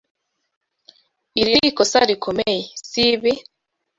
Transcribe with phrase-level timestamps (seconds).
[1.39, 3.33] Iri ni ikosa rikomeye, sibi?